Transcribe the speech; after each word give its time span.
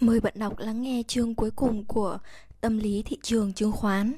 Mời 0.00 0.20
bạn 0.20 0.32
đọc 0.36 0.58
lắng 0.58 0.82
nghe 0.82 1.02
chương 1.06 1.34
cuối 1.34 1.50
cùng 1.50 1.84
của 1.84 2.18
Tâm 2.60 2.78
lý 2.78 3.02
thị 3.02 3.18
trường 3.22 3.52
chứng 3.52 3.72
khoán. 3.72 4.12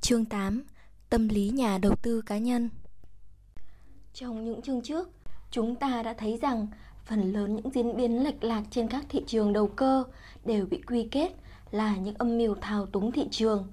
Chương 0.00 0.24
8: 0.24 0.62
Tâm 1.10 1.28
lý 1.28 1.48
nhà 1.48 1.78
đầu 1.78 1.94
tư 2.02 2.22
cá 2.26 2.38
nhân. 2.38 2.68
Trong 4.14 4.44
những 4.44 4.62
chương 4.62 4.82
trước, 4.82 5.10
chúng 5.50 5.74
ta 5.74 6.02
đã 6.02 6.14
thấy 6.18 6.38
rằng 6.42 6.66
phần 7.04 7.32
lớn 7.32 7.56
những 7.56 7.70
diễn 7.70 7.96
biến 7.96 8.24
lệch 8.24 8.44
lạc 8.44 8.62
trên 8.70 8.88
các 8.88 9.04
thị 9.08 9.24
trường 9.26 9.52
đầu 9.52 9.68
cơ 9.68 10.04
đều 10.44 10.66
bị 10.66 10.82
quy 10.86 11.08
kết 11.10 11.32
là 11.70 11.96
những 11.96 12.14
âm 12.14 12.38
mưu 12.38 12.54
thao 12.54 12.86
túng 12.86 13.12
thị 13.12 13.28
trường. 13.30 13.68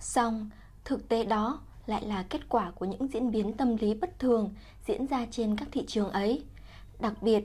Song, 0.00 0.50
thực 0.84 1.08
tế 1.08 1.24
đó 1.24 1.60
lại 1.86 2.06
là 2.06 2.22
kết 2.22 2.48
quả 2.48 2.70
của 2.70 2.86
những 2.86 3.08
diễn 3.12 3.30
biến 3.30 3.52
tâm 3.52 3.76
lý 3.76 3.94
bất 3.94 4.18
thường 4.18 4.54
diễn 4.86 5.06
ra 5.06 5.26
trên 5.30 5.56
các 5.56 5.68
thị 5.72 5.84
trường 5.86 6.10
ấy. 6.10 6.44
Đặc 7.00 7.22
biệt, 7.22 7.44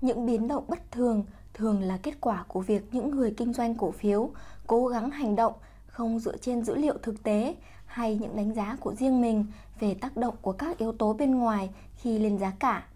những 0.00 0.26
biến 0.26 0.48
động 0.48 0.64
bất 0.68 0.92
thường 0.92 1.24
thường 1.54 1.82
là 1.82 1.98
kết 2.02 2.20
quả 2.20 2.44
của 2.48 2.60
việc 2.60 2.94
những 2.94 3.10
người 3.10 3.34
kinh 3.36 3.52
doanh 3.52 3.74
cổ 3.74 3.90
phiếu 3.90 4.30
cố 4.66 4.86
gắng 4.86 5.10
hành 5.10 5.36
động 5.36 5.52
không 5.86 6.18
dựa 6.18 6.36
trên 6.36 6.64
dữ 6.64 6.74
liệu 6.74 6.94
thực 7.02 7.22
tế 7.22 7.54
hay 7.86 8.16
những 8.16 8.36
đánh 8.36 8.54
giá 8.54 8.76
của 8.80 8.94
riêng 8.94 9.20
mình 9.20 9.46
về 9.80 9.94
tác 9.94 10.16
động 10.16 10.34
của 10.42 10.52
các 10.52 10.78
yếu 10.78 10.92
tố 10.92 11.12
bên 11.12 11.34
ngoài 11.34 11.70
khi 11.96 12.18
lên 12.18 12.38
giá 12.38 12.52
cả. 12.58 12.86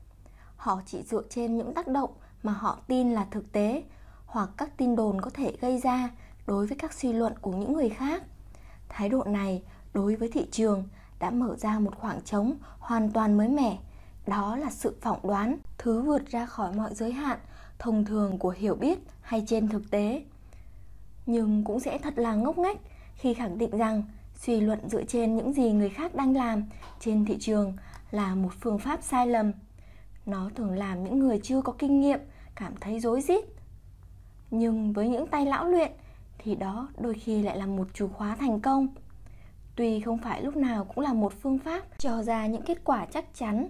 Họ 0.56 0.80
chỉ 0.86 1.02
dựa 1.02 1.22
trên 1.30 1.56
những 1.56 1.74
tác 1.74 1.88
động 1.88 2.10
mà 2.42 2.52
họ 2.52 2.78
tin 2.86 3.12
là 3.12 3.26
thực 3.30 3.52
tế 3.52 3.82
hoặc 4.26 4.50
các 4.56 4.76
tin 4.76 4.96
đồn 4.96 5.20
có 5.20 5.30
thể 5.30 5.56
gây 5.60 5.78
ra 5.78 6.10
đối 6.46 6.66
với 6.66 6.78
các 6.78 6.92
suy 6.92 7.12
luận 7.12 7.32
của 7.40 7.52
những 7.52 7.72
người 7.72 7.88
khác. 7.88 8.22
Thái 8.88 9.08
độ 9.08 9.24
này 9.24 9.62
đối 9.94 10.16
với 10.16 10.28
thị 10.32 10.46
trường 10.50 10.88
đã 11.20 11.30
mở 11.30 11.56
ra 11.56 11.78
một 11.78 11.96
khoảng 11.96 12.22
trống 12.22 12.54
hoàn 12.78 13.10
toàn 13.10 13.36
mới 13.36 13.48
mẻ, 13.48 13.78
đó 14.26 14.56
là 14.56 14.70
sự 14.70 14.96
phỏng 15.00 15.20
đoán, 15.22 15.56
thứ 15.78 16.02
vượt 16.02 16.26
ra 16.26 16.46
khỏi 16.46 16.72
mọi 16.72 16.94
giới 16.94 17.12
hạn 17.12 17.38
thông 17.78 18.04
thường 18.04 18.38
của 18.38 18.50
hiểu 18.50 18.74
biết 18.74 18.98
hay 19.20 19.44
trên 19.46 19.68
thực 19.68 19.90
tế. 19.90 20.22
Nhưng 21.26 21.64
cũng 21.64 21.80
sẽ 21.80 21.98
thật 21.98 22.18
là 22.18 22.34
ngốc 22.34 22.58
nghếch 22.58 22.78
khi 23.14 23.34
khẳng 23.34 23.58
định 23.58 23.70
rằng 23.70 24.02
suy 24.34 24.60
luận 24.60 24.88
dựa 24.88 25.04
trên 25.04 25.36
những 25.36 25.52
gì 25.52 25.72
người 25.72 25.88
khác 25.88 26.14
đang 26.14 26.36
làm 26.36 26.64
trên 27.00 27.24
thị 27.24 27.36
trường 27.40 27.72
là 28.10 28.34
một 28.34 28.52
phương 28.60 28.78
pháp 28.78 29.02
sai 29.02 29.26
lầm. 29.26 29.52
Nó 30.26 30.50
thường 30.54 30.72
làm 30.72 31.04
những 31.04 31.18
người 31.18 31.40
chưa 31.42 31.62
có 31.62 31.72
kinh 31.78 32.00
nghiệm 32.00 32.20
cảm 32.54 32.72
thấy 32.80 33.00
rối 33.00 33.20
rít. 33.20 33.44
Nhưng 34.50 34.92
với 34.92 35.08
những 35.08 35.26
tay 35.26 35.46
lão 35.46 35.68
luyện 35.68 35.92
thì 36.38 36.54
đó 36.54 36.88
đôi 36.98 37.14
khi 37.14 37.42
lại 37.42 37.56
là 37.56 37.66
một 37.66 37.94
chìa 37.94 38.06
khóa 38.06 38.36
thành 38.36 38.60
công. 38.60 38.88
Tuy 39.76 40.00
không 40.00 40.18
phải 40.18 40.42
lúc 40.42 40.56
nào 40.56 40.84
cũng 40.84 41.04
là 41.04 41.12
một 41.12 41.32
phương 41.42 41.58
pháp 41.58 41.82
cho 41.98 42.22
ra 42.22 42.46
những 42.46 42.62
kết 42.62 42.84
quả 42.84 43.06
chắc 43.06 43.34
chắn. 43.34 43.68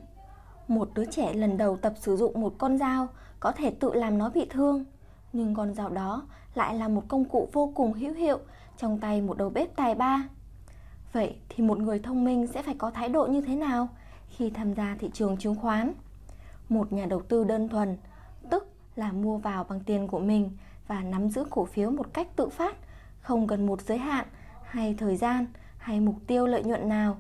Một 0.69 0.91
đứa 0.95 1.05
trẻ 1.05 1.33
lần 1.33 1.57
đầu 1.57 1.77
tập 1.77 1.93
sử 2.01 2.17
dụng 2.17 2.41
một 2.41 2.55
con 2.59 2.79
dao 2.79 3.09
có 3.41 3.53
thể 3.53 3.71
tự 3.71 3.93
làm 3.95 4.19
nó 4.19 4.31
bị 4.31 4.47
thương, 4.51 4.85
nhưng 5.33 5.55
con 5.55 5.75
dao 5.75 5.89
đó 5.89 6.23
lại 6.55 6.75
là 6.75 6.89
một 6.89 7.03
công 7.09 7.25
cụ 7.25 7.49
vô 7.53 7.73
cùng 7.75 7.93
hữu 7.93 8.15
hiệu 8.15 8.39
trong 8.79 9.01
tay 9.01 9.21
một 9.21 9.39
đầu 9.39 9.51
bếp 9.51 9.77
tài 9.77 9.95
ba. 9.95 10.29
Vậy 11.13 11.37
thì 11.49 11.65
một 11.65 11.79
người 11.79 11.99
thông 11.99 12.25
minh 12.25 12.47
sẽ 12.47 12.63
phải 12.63 12.75
có 12.79 12.91
thái 12.91 13.09
độ 13.09 13.27
như 13.27 13.41
thế 13.41 13.57
nào 13.57 13.89
khi 14.29 14.51
tham 14.51 14.75
gia 14.75 14.97
thị 14.99 15.11
trường 15.13 15.37
chứng 15.37 15.55
khoán? 15.55 15.93
Một 16.69 16.93
nhà 16.93 17.07
đầu 17.07 17.23
tư 17.23 17.45
đơn 17.45 17.69
thuần, 17.69 17.97
tức 18.51 18.73
là 18.97 19.13
mua 19.13 19.37
vào 19.39 19.65
bằng 19.65 19.81
tiền 19.81 20.09
của 20.09 20.19
mình 20.19 20.51
và 20.89 21.03
nắm 21.03 21.31
giữ 21.31 21.45
cổ 21.51 21.65
phiếu 21.65 21.91
một 21.91 22.07
cách 22.13 22.37
tự 22.37 22.49
phát, 22.49 22.77
không 23.21 23.47
cần 23.47 23.67
một 23.67 23.83
giới 23.83 23.99
hạn 23.99 24.27
hay 24.65 24.95
thời 24.99 25.17
gian 25.17 25.47
hay 25.77 26.01
mục 26.01 26.15
tiêu 26.27 26.47
lợi 26.47 26.65
nhuận 26.65 26.89
nào. 26.89 27.17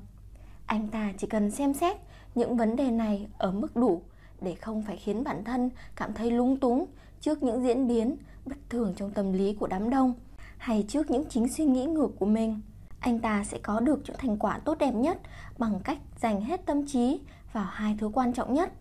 Anh 0.66 0.88
ta 0.88 1.12
chỉ 1.18 1.26
cần 1.26 1.50
xem 1.50 1.74
xét 1.74 1.96
những 2.34 2.56
vấn 2.56 2.77
đề 2.77 2.91
này 2.91 3.28
ở 3.38 3.52
mức 3.52 3.77
đủ 3.77 4.02
để 4.41 4.55
không 4.55 4.83
phải 4.83 4.97
khiến 4.97 5.25
bản 5.25 5.44
thân 5.44 5.70
cảm 5.97 6.12
thấy 6.14 6.30
lung 6.30 6.56
túng 6.56 6.86
trước 7.20 7.42
những 7.42 7.62
diễn 7.62 7.88
biến 7.88 8.16
bất 8.47 8.56
thường 8.69 8.94
trong 8.97 9.11
tâm 9.11 9.33
lý 9.33 9.55
của 9.55 9.66
đám 9.66 9.91
đông 9.91 10.14
hay 10.58 10.84
trước 10.88 11.10
những 11.10 11.25
chính 11.28 11.48
suy 11.48 11.64
nghĩ 11.64 11.84
ngược 11.84 12.10
của 12.19 12.27
mình. 12.27 12.60
Anh 13.00 13.19
ta 13.19 13.44
sẽ 13.44 13.58
có 13.62 13.80
được 13.80 14.00
những 14.06 14.16
thành 14.19 14.36
quả 14.36 14.58
tốt 14.58 14.78
đẹp 14.78 14.94
nhất 14.94 15.20
bằng 15.59 15.81
cách 15.84 15.98
dành 16.20 16.41
hết 16.41 16.66
tâm 16.66 16.87
trí 16.87 17.20
vào 17.53 17.65
hai 17.65 17.97
thứ 18.00 18.10
quan 18.15 18.32
trọng 18.32 18.54
nhất, 18.54 18.72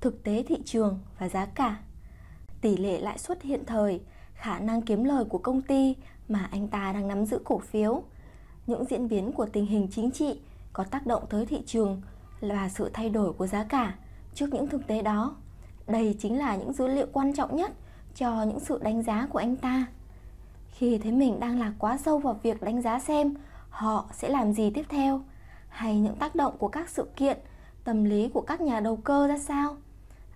thực 0.00 0.22
tế 0.22 0.42
thị 0.48 0.56
trường 0.64 0.98
và 1.18 1.28
giá 1.28 1.46
cả. 1.46 1.78
Tỷ 2.60 2.76
lệ 2.76 3.00
lãi 3.00 3.18
suất 3.18 3.42
hiện 3.42 3.64
thời, 3.66 4.00
khả 4.34 4.58
năng 4.58 4.82
kiếm 4.82 5.04
lời 5.04 5.24
của 5.24 5.38
công 5.38 5.62
ty 5.62 5.96
mà 6.28 6.48
anh 6.52 6.68
ta 6.68 6.92
đang 6.92 7.08
nắm 7.08 7.26
giữ 7.26 7.38
cổ 7.44 7.58
phiếu, 7.58 8.02
những 8.66 8.84
diễn 8.84 9.08
biến 9.08 9.32
của 9.32 9.46
tình 9.46 9.66
hình 9.66 9.88
chính 9.92 10.10
trị 10.10 10.40
có 10.72 10.84
tác 10.84 11.06
động 11.06 11.24
tới 11.30 11.46
thị 11.46 11.62
trường 11.66 12.02
và 12.40 12.68
sự 12.68 12.90
thay 12.94 13.10
đổi 13.10 13.32
của 13.32 13.46
giá 13.46 13.64
cả 13.64 13.94
trước 14.34 14.54
những 14.54 14.68
thực 14.68 14.86
tế 14.86 15.02
đó. 15.02 15.36
Đây 15.86 16.16
chính 16.18 16.38
là 16.38 16.56
những 16.56 16.72
dữ 16.72 16.86
liệu 16.86 17.06
quan 17.12 17.32
trọng 17.32 17.56
nhất 17.56 17.72
cho 18.14 18.42
những 18.42 18.60
sự 18.60 18.78
đánh 18.82 19.02
giá 19.02 19.26
của 19.30 19.38
anh 19.38 19.56
ta. 19.56 19.86
Khi 20.70 20.98
thấy 20.98 21.12
mình 21.12 21.40
đang 21.40 21.58
lạc 21.58 21.72
quá 21.78 21.98
sâu 21.98 22.18
vào 22.18 22.40
việc 22.42 22.62
đánh 22.62 22.82
giá 22.82 23.00
xem 23.00 23.34
họ 23.70 24.06
sẽ 24.12 24.28
làm 24.28 24.52
gì 24.52 24.70
tiếp 24.70 24.84
theo 24.88 25.20
hay 25.68 25.98
những 25.98 26.16
tác 26.16 26.34
động 26.34 26.58
của 26.58 26.68
các 26.68 26.88
sự 26.88 27.08
kiện, 27.16 27.38
tâm 27.84 28.04
lý 28.04 28.28
của 28.28 28.40
các 28.40 28.60
nhà 28.60 28.80
đầu 28.80 28.96
cơ 28.96 29.28
ra 29.28 29.38
sao, 29.38 29.76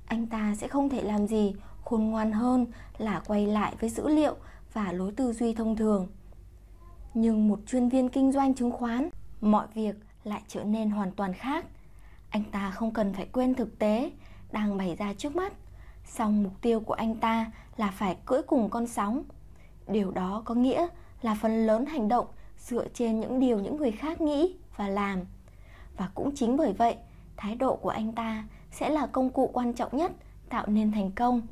anh 0.07 0.27
ta 0.27 0.55
sẽ 0.59 0.69
không 0.69 0.89
thể 0.89 1.03
làm 1.03 1.27
gì 1.27 1.55
khôn 1.85 2.05
ngoan 2.05 2.33
hơn 2.33 2.67
là 2.99 3.23
quay 3.27 3.47
lại 3.47 3.75
với 3.81 3.91
dữ 3.91 4.09
liệu 4.09 4.35
và 4.73 4.93
lối 4.93 5.13
tư 5.13 5.33
duy 5.33 5.55
thông 5.55 5.77
thường. 5.77 6.09
Nhưng 7.15 7.49
một 7.49 7.61
chuyên 7.67 7.89
viên 7.89 8.09
kinh 8.09 8.33
doanh 8.33 8.55
chứng 8.55 8.71
khoán, 8.71 9.09
mọi 9.41 9.67
việc 9.75 9.95
lại 10.25 10.43
trở 10.49 10.65
nên 10.65 10.91
hoàn 10.91 11.13
toàn 11.13 11.33
khác. 11.33 11.67
Anh 12.35 12.45
ta 12.45 12.71
không 12.71 12.91
cần 12.91 13.13
phải 13.13 13.27
quên 13.33 13.55
thực 13.55 13.79
tế 13.79 14.11
đang 14.53 14.77
bày 14.77 14.97
ra 14.99 15.15
trước 15.19 15.37
mắt, 15.37 15.53
song 16.05 16.43
mục 16.43 16.53
tiêu 16.61 16.81
của 16.81 16.95
anh 16.95 17.15
ta 17.15 17.51
là 17.77 17.91
phải 17.91 18.17
cưỡi 18.27 18.43
cùng 18.43 18.71
con 18.71 18.87
sóng. 18.87 19.23
Điều 19.89 20.11
đó 20.11 20.43
có 20.45 20.55
nghĩa 20.55 20.87
là 21.23 21.37
phần 21.43 21.67
lớn 21.67 21.87
hành 21.87 22.09
động 22.09 22.27
dựa 22.59 22.89
trên 22.95 23.21
những 23.21 23.41
điều 23.41 23.59
những 23.59 23.77
người 23.77 23.93
khác 23.93 24.21
nghĩ 24.21 24.57
và 24.77 24.89
làm. 24.89 25.21
Và 25.97 26.09
cũng 26.15 26.35
chính 26.35 26.57
bởi 26.57 26.73
vậy, 26.73 26.97
thái 27.37 27.55
độ 27.55 27.77
của 27.77 27.89
anh 27.89 28.13
ta 28.13 28.45
sẽ 28.71 28.91
là 28.91 29.07
công 29.07 29.31
cụ 29.31 29.51
quan 29.53 29.73
trọng 29.73 29.97
nhất 29.97 30.13
tạo 30.49 30.67
nên 30.67 30.93
thành 30.93 31.11
công. 31.11 31.43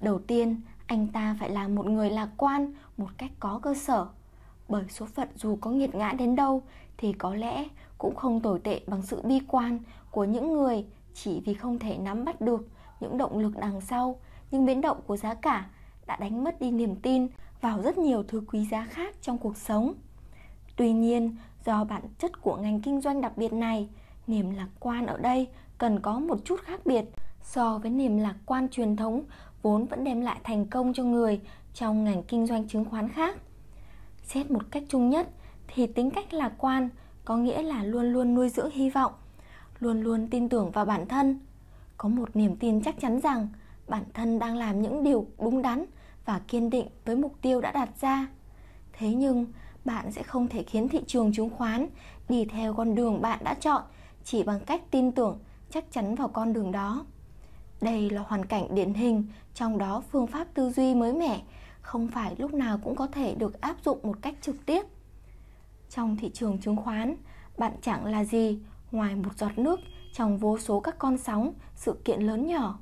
Đầu 0.00 0.18
tiên, 0.18 0.60
anh 0.86 1.08
ta 1.08 1.36
phải 1.40 1.50
là 1.50 1.68
một 1.68 1.86
người 1.86 2.10
lạc 2.10 2.28
quan 2.36 2.72
một 2.96 3.08
cách 3.18 3.30
có 3.40 3.60
cơ 3.62 3.74
sở 3.74 4.06
bởi 4.68 4.84
số 4.88 5.06
phận 5.06 5.28
dù 5.34 5.58
có 5.60 5.70
nghiệt 5.70 5.94
ngã 5.94 6.12
đến 6.12 6.36
đâu 6.36 6.62
thì 6.96 7.12
có 7.12 7.34
lẽ 7.34 7.64
cũng 7.98 8.14
không 8.14 8.40
tồi 8.40 8.58
tệ 8.58 8.80
bằng 8.86 9.02
sự 9.02 9.22
bi 9.22 9.40
quan 9.48 9.78
của 10.10 10.24
những 10.24 10.52
người 10.52 10.84
chỉ 11.14 11.42
vì 11.44 11.54
không 11.54 11.78
thể 11.78 11.98
nắm 11.98 12.24
bắt 12.24 12.40
được 12.40 12.68
những 13.00 13.18
động 13.18 13.38
lực 13.38 13.52
đằng 13.58 13.80
sau 13.80 14.20
những 14.50 14.66
biến 14.66 14.80
động 14.80 15.00
của 15.06 15.16
giá 15.16 15.34
cả 15.34 15.66
đã 16.06 16.16
đánh 16.16 16.44
mất 16.44 16.60
đi 16.60 16.70
niềm 16.70 16.96
tin 16.96 17.26
vào 17.60 17.82
rất 17.82 17.98
nhiều 17.98 18.22
thứ 18.28 18.42
quý 18.52 18.66
giá 18.70 18.86
khác 18.90 19.14
trong 19.22 19.38
cuộc 19.38 19.56
sống. 19.56 19.94
Tuy 20.76 20.92
nhiên, 20.92 21.36
do 21.64 21.84
bản 21.84 22.02
chất 22.18 22.42
của 22.42 22.56
ngành 22.56 22.80
kinh 22.80 23.00
doanh 23.00 23.20
đặc 23.20 23.36
biệt 23.36 23.52
này, 23.52 23.88
niềm 24.26 24.50
lạc 24.50 24.68
quan 24.80 25.06
ở 25.06 25.18
đây 25.18 25.48
cần 25.78 26.00
có 26.00 26.18
một 26.18 26.38
chút 26.44 26.60
khác 26.60 26.80
biệt 26.86 27.04
so 27.42 27.78
với 27.78 27.90
niềm 27.90 28.18
lạc 28.18 28.34
quan 28.46 28.68
truyền 28.68 28.96
thống 28.96 29.22
vốn 29.62 29.86
vẫn 29.86 30.04
đem 30.04 30.20
lại 30.20 30.40
thành 30.44 30.66
công 30.66 30.92
cho 30.94 31.04
người 31.04 31.40
trong 31.74 32.04
ngành 32.04 32.22
kinh 32.22 32.46
doanh 32.46 32.68
chứng 32.68 32.84
khoán 32.84 33.08
khác. 33.08 33.38
Xét 34.22 34.50
một 34.50 34.62
cách 34.70 34.82
chung 34.88 35.10
nhất 35.10 35.28
thì 35.68 35.86
tính 35.86 36.10
cách 36.10 36.34
lạc 36.34 36.52
quan 36.58 36.88
có 37.26 37.36
nghĩa 37.36 37.62
là 37.62 37.84
luôn 37.84 38.12
luôn 38.12 38.34
nuôi 38.34 38.48
dưỡng 38.48 38.70
hy 38.70 38.90
vọng, 38.90 39.12
luôn 39.78 40.00
luôn 40.00 40.28
tin 40.30 40.48
tưởng 40.48 40.70
vào 40.70 40.84
bản 40.84 41.08
thân, 41.08 41.40
có 41.96 42.08
một 42.08 42.36
niềm 42.36 42.56
tin 42.56 42.82
chắc 42.82 43.00
chắn 43.00 43.20
rằng 43.20 43.48
bản 43.88 44.04
thân 44.14 44.38
đang 44.38 44.56
làm 44.56 44.82
những 44.82 45.04
điều 45.04 45.26
đúng 45.38 45.62
đắn 45.62 45.84
và 46.24 46.40
kiên 46.48 46.70
định 46.70 46.86
với 47.04 47.16
mục 47.16 47.34
tiêu 47.42 47.60
đã 47.60 47.72
đặt 47.72 47.88
ra. 48.00 48.26
Thế 48.92 49.14
nhưng, 49.14 49.46
bạn 49.84 50.12
sẽ 50.12 50.22
không 50.22 50.48
thể 50.48 50.62
khiến 50.62 50.88
thị 50.88 51.00
trường 51.06 51.32
chứng 51.32 51.50
khoán 51.50 51.86
đi 52.28 52.44
theo 52.44 52.74
con 52.74 52.94
đường 52.94 53.22
bạn 53.22 53.40
đã 53.44 53.54
chọn 53.54 53.82
chỉ 54.24 54.42
bằng 54.42 54.60
cách 54.60 54.82
tin 54.90 55.12
tưởng 55.12 55.38
chắc 55.70 55.84
chắn 55.92 56.14
vào 56.14 56.28
con 56.28 56.52
đường 56.52 56.72
đó. 56.72 57.06
Đây 57.80 58.10
là 58.10 58.22
hoàn 58.26 58.46
cảnh 58.46 58.74
điển 58.74 58.94
hình, 58.94 59.24
trong 59.54 59.78
đó 59.78 60.02
phương 60.10 60.26
pháp 60.26 60.48
tư 60.54 60.70
duy 60.70 60.94
mới 60.94 61.12
mẻ 61.12 61.42
không 61.80 62.08
phải 62.08 62.34
lúc 62.38 62.54
nào 62.54 62.78
cũng 62.84 62.96
có 62.96 63.06
thể 63.06 63.34
được 63.34 63.60
áp 63.60 63.76
dụng 63.84 63.98
một 64.02 64.16
cách 64.22 64.34
trực 64.40 64.66
tiếp. 64.66 64.82
Trong 65.90 66.16
thị 66.16 66.30
trường 66.34 66.58
chứng 66.58 66.76
khoán, 66.76 67.16
bạn 67.58 67.72
chẳng 67.82 68.04
là 68.04 68.24
gì 68.24 68.58
ngoài 68.90 69.16
một 69.16 69.38
giọt 69.38 69.58
nước 69.58 69.80
trong 70.12 70.38
vô 70.38 70.58
số 70.58 70.80
các 70.80 70.98
con 70.98 71.18
sóng, 71.18 71.52
sự 71.74 72.00
kiện 72.04 72.20
lớn 72.20 72.46
nhỏ. 72.46 72.78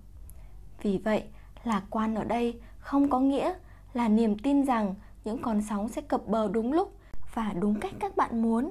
Vì 0.83 0.99
vậy, 0.99 1.25
lạc 1.65 1.83
quan 1.91 2.15
ở 2.15 2.25
đây 2.25 2.61
không 2.79 3.11
có 3.11 3.21
nghĩa 3.21 3.55
là 3.95 4.09
niềm 4.09 4.39
tin 4.39 4.65
rằng 4.65 4.95
những 5.25 5.43
con 5.43 5.63
sóng 5.63 5.89
sẽ 5.89 6.03
cập 6.03 6.27
bờ 6.27 6.49
đúng 6.49 6.73
lúc 6.73 6.97
và 7.35 7.53
đúng 7.61 7.81
cách 7.81 7.95
các 8.01 8.17
bạn 8.17 8.43
muốn, 8.43 8.71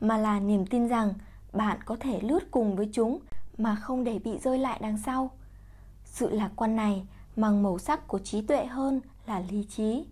mà 0.00 0.16
là 0.16 0.40
niềm 0.40 0.66
tin 0.66 0.88
rằng 0.88 1.14
bạn 1.52 1.78
có 1.84 1.96
thể 2.00 2.20
lướt 2.20 2.50
cùng 2.50 2.76
với 2.76 2.90
chúng 2.92 3.18
mà 3.58 3.74
không 3.74 4.04
để 4.04 4.18
bị 4.18 4.38
rơi 4.38 4.58
lại 4.58 4.78
đằng 4.82 4.98
sau. 4.98 5.30
Sự 6.04 6.30
lạc 6.30 6.50
quan 6.56 6.76
này 6.76 7.06
mang 7.36 7.62
màu 7.62 7.78
sắc 7.78 8.08
của 8.08 8.18
trí 8.18 8.42
tuệ 8.42 8.66
hơn 8.66 9.00
là 9.26 9.42
lý 9.50 9.64
trí, 9.64 10.04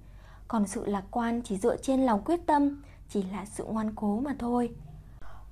còn 0.48 0.66
sự 0.66 0.86
lạc 0.86 1.04
quan 1.10 1.42
chỉ 1.42 1.56
dựa 1.56 1.76
trên 1.76 2.00
lòng 2.00 2.22
quyết 2.24 2.40
tâm, 2.46 2.82
chỉ 3.08 3.22
là 3.22 3.44
sự 3.44 3.64
ngoan 3.64 3.94
cố 3.94 4.20
mà 4.20 4.34
thôi. 4.38 4.74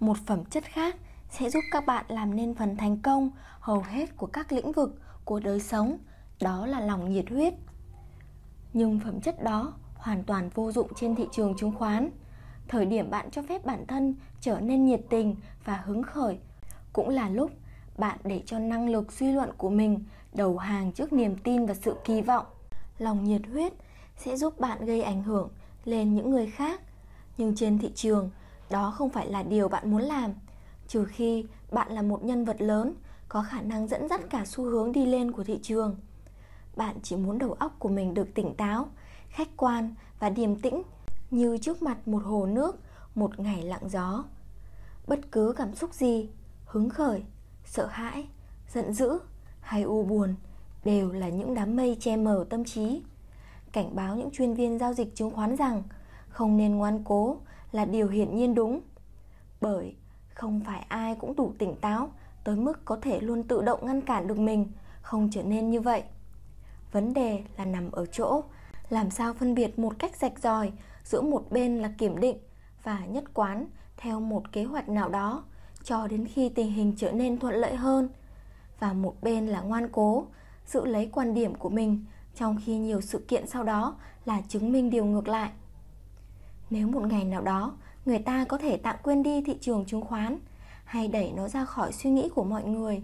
Một 0.01 0.17
phẩm 0.27 0.45
chất 0.45 0.65
khác 0.65 0.97
sẽ 1.31 1.51
giúp 1.51 1.61
các 1.71 1.87
bạn 1.87 2.05
làm 2.09 2.37
nên 2.37 2.55
phần 2.55 2.77
thành 2.77 2.99
công 2.99 3.31
hầu 3.61 3.81
hết 3.81 4.17
của 4.17 4.27
các 4.27 4.53
lĩnh 4.53 4.73
vực 4.73 5.01
của 5.25 5.41
đời 5.41 5.61
sống, 5.61 5.99
đó 6.41 6.67
là 6.67 6.81
lòng 6.81 7.12
nhiệt 7.12 7.31
huyết. 7.31 7.55
nhưng 8.73 9.01
phẩm 9.01 9.21
chất 9.21 9.43
đó 9.43 9.73
hoàn 9.95 10.25
toàn 10.25 10.51
vô 10.55 10.73
dụng 10.73 10.89
trên 10.97 11.15
thị 11.15 11.29
trường 11.33 11.56
chứng 11.56 11.73
khoán. 11.73 12.11
Thời 12.69 12.87
điểm 12.87 13.11
bạn 13.11 13.31
cho 13.31 13.43
phép 13.43 13.65
bản 13.65 13.87
thân 13.87 14.15
trở 14.41 14.61
nên 14.61 14.85
nhiệt 14.85 15.01
tình 15.11 15.37
và 15.65 15.77
hứng 15.77 16.03
khởi 16.03 16.39
cũng 16.93 17.09
là 17.09 17.29
lúc 17.29 17.51
bạn 17.99 18.19
để 18.25 18.43
cho 18.47 18.59
năng 18.59 18.89
lực 18.89 19.12
suy 19.12 19.33
luận 19.33 19.51
của 19.56 19.71
mình 19.71 20.05
đầu 20.33 20.59
hàng 20.59 20.93
trước 20.93 21.12
niềm 21.12 21.37
tin 21.37 21.67
và 21.67 21.75
sự 21.75 21.97
kỳ 22.05 22.21
vọng. 22.21 22.47
Lòng 22.99 23.25
nhiệt 23.25 23.43
huyết 23.53 23.73
sẽ 24.17 24.37
giúp 24.37 24.61
bạn 24.61 24.85
gây 24.85 25.03
ảnh 25.03 25.23
hưởng 25.23 25.49
lên 25.85 26.15
những 26.15 26.31
người 26.31 26.47
khác, 26.47 26.81
nhưng 27.39 27.55
trên 27.55 27.79
thị 27.79 27.91
trường, 27.95 28.31
đó 28.71 28.95
không 28.97 29.11
phải 29.11 29.31
là 29.31 29.43
điều 29.43 29.69
bạn 29.69 29.91
muốn 29.91 30.03
làm, 30.03 30.31
trừ 30.89 31.05
khi 31.05 31.47
bạn 31.73 31.93
là 31.93 32.03
một 32.03 32.25
nhân 32.25 32.45
vật 32.45 32.63
lớn 32.63 32.95
có 33.29 33.43
khả 33.43 33.61
năng 33.61 33.89
dẫn 33.89 34.09
dắt 34.09 34.21
cả 34.31 34.45
xu 34.45 34.65
hướng 34.65 34.93
đi 34.93 35.07
lên 35.07 35.33
của 35.33 35.45
thị 35.45 35.59
trường. 35.63 35.97
Bạn 36.77 36.97
chỉ 37.03 37.17
muốn 37.17 37.39
đầu 37.39 37.53
óc 37.53 37.77
của 37.79 37.89
mình 37.89 38.15
được 38.15 38.35
tỉnh 38.35 38.55
táo, 38.55 38.89
khách 39.29 39.49
quan 39.57 39.95
và 40.19 40.31
điềm 40.31 40.61
tĩnh 40.61 40.83
như 41.31 41.59
trước 41.59 41.83
mặt 41.83 42.09
một 42.09 42.23
hồ 42.25 42.47
nước, 42.47 42.81
một 43.15 43.41
ngày 43.41 43.63
lặng 43.63 43.89
gió. 43.89 44.25
Bất 45.07 45.21
cứ 45.33 45.55
cảm 45.57 45.75
xúc 45.75 45.95
gì, 45.95 46.29
hứng 46.65 46.91
khởi, 46.91 47.23
sợ 47.65 47.87
hãi, 47.87 48.27
giận 48.73 48.93
dữ 48.93 49.19
hay 49.61 49.83
u 49.83 50.05
buồn 50.05 50.35
đều 50.85 51.13
là 51.13 51.29
những 51.29 51.55
đám 51.55 51.77
mây 51.77 51.97
che 52.01 52.17
mờ 52.17 52.45
tâm 52.51 52.65
trí. 52.65 53.03
Cảnh 53.73 53.97
báo 53.97 54.17
những 54.17 54.31
chuyên 54.31 54.55
viên 54.55 54.79
giao 54.79 54.95
dịch 54.95 55.15
chứng 55.15 55.31
khoán 55.31 55.57
rằng 55.57 55.83
không 56.35 56.57
nên 56.57 56.77
ngoan 56.77 57.05
cố 57.05 57.37
là 57.73 57.85
điều 57.85 58.09
hiển 58.09 58.37
nhiên 58.37 58.55
đúng. 58.55 58.81
Bởi 59.61 59.95
không 60.29 60.61
phải 60.67 60.87
ai 60.89 61.15
cũng 61.15 61.37
đủ 61.37 61.53
tỉnh 61.59 61.77
táo 61.77 62.09
tới 62.45 62.57
mức 62.57 62.85
có 62.85 62.99
thể 63.03 63.21
luôn 63.21 63.43
tự 63.43 63.63
động 63.63 63.87
ngăn 63.87 64.01
cản 64.01 64.27
được 64.27 64.39
mình, 64.39 64.67
không 65.03 65.29
trở 65.33 65.43
nên 65.43 65.71
như 65.71 65.81
vậy. 65.81 66.03
Vấn 66.93 67.15
đề 67.15 67.45
là 67.57 67.65
nằm 67.65 67.91
ở 67.91 68.07
chỗ 68.07 68.43
làm 68.89 69.11
sao 69.11 69.35
phân 69.35 69.55
biệt 69.55 69.79
một 69.79 69.99
cách 69.99 70.17
rạch 70.17 70.39
ròi 70.39 70.73
giữa 71.05 71.21
một 71.21 71.51
bên 71.51 71.79
là 71.79 71.93
kiểm 71.99 72.21
định 72.21 72.39
và 72.83 72.99
nhất 73.07 73.25
quán 73.35 73.67
theo 73.97 74.21
một 74.21 74.53
kế 74.53 74.65
hoạch 74.65 74.89
nào 74.89 75.09
đó 75.09 75.45
cho 75.83 76.07
đến 76.07 76.27
khi 76.27 76.49
tình 76.49 76.73
hình 76.73 76.95
trở 76.97 77.13
nên 77.13 77.39
thuận 77.39 77.55
lợi 77.55 77.77
hơn 77.77 78.09
và 78.81 78.93
một 78.93 79.15
bên 79.23 79.47
là 79.47 79.61
ngoan 79.61 79.89
cố 79.93 80.27
giữ 80.67 80.85
lấy 80.85 81.09
quan 81.13 81.35
điểm 81.35 81.55
của 81.55 81.69
mình 81.69 82.05
trong 82.37 82.59
khi 82.65 82.77
nhiều 82.79 83.01
sự 83.01 83.19
kiện 83.29 83.47
sau 83.47 83.63
đó 83.63 83.97
là 84.25 84.43
chứng 84.49 84.73
minh 84.73 84.91
điều 84.91 85.05
ngược 85.05 85.29
lại. 85.29 85.51
Nếu 86.71 86.89
một 86.89 87.03
ngày 87.03 87.25
nào 87.25 87.43
đó, 87.43 87.73
người 88.07 88.19
ta 88.19 88.45
có 88.45 88.59
thể 88.59 88.77
tạm 88.77 88.97
quên 89.03 89.23
đi 89.23 89.43
thị 89.43 89.59
trường 89.61 89.85
chứng 89.85 90.01
khoán, 90.01 90.39
hay 90.85 91.09
đẩy 91.09 91.33
nó 91.33 91.49
ra 91.49 91.65
khỏi 91.65 91.93
suy 91.93 92.11
nghĩ 92.11 92.29
của 92.35 92.45
mọi 92.45 92.65
người, 92.65 93.03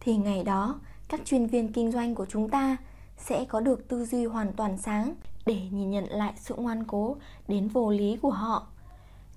thì 0.00 0.16
ngày 0.16 0.44
đó, 0.44 0.80
các 1.08 1.20
chuyên 1.24 1.46
viên 1.46 1.72
kinh 1.72 1.92
doanh 1.92 2.14
của 2.14 2.26
chúng 2.28 2.48
ta 2.48 2.76
sẽ 3.16 3.44
có 3.44 3.60
được 3.60 3.88
tư 3.88 4.04
duy 4.04 4.24
hoàn 4.24 4.52
toàn 4.52 4.78
sáng 4.78 5.14
để 5.46 5.60
nhìn 5.70 5.90
nhận 5.90 6.04
lại 6.10 6.32
sự 6.36 6.54
ngoan 6.54 6.84
cố 6.84 7.16
đến 7.48 7.68
vô 7.68 7.90
lý 7.90 8.16
của 8.22 8.30
họ. 8.30 8.66